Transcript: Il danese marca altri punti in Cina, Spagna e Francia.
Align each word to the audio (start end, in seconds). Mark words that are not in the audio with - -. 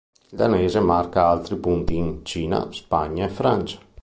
Il 0.31 0.35
danese 0.35 0.79
marca 0.79 1.27
altri 1.27 1.57
punti 1.57 1.95
in 1.95 2.25
Cina, 2.25 2.71
Spagna 2.71 3.25
e 3.25 3.29
Francia. 3.29 3.77